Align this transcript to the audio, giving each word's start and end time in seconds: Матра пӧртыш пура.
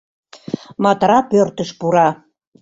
Матра 0.83 1.19
пӧртыш 1.29 1.69
пура. 1.79 2.09